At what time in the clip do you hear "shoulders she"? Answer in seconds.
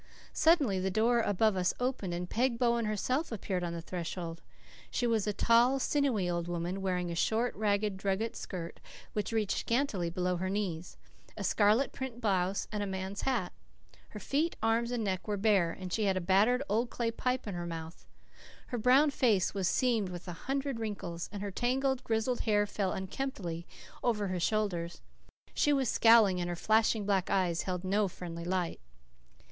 24.39-25.71